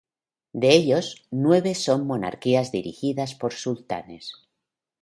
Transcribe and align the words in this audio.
De 0.51 0.71
ellos, 0.73 1.27
nueve 1.29 1.75
son 1.75 2.07
monarquías 2.07 2.71
dirigidas 2.71 3.35
por 3.35 3.53
sultanes. 3.53 4.33